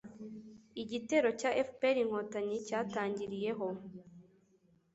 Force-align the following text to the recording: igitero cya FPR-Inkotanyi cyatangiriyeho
igitero 0.81 1.29
cya 1.39 1.49
FPR-Inkotanyi 1.67 2.57
cyatangiriyeho 2.67 3.67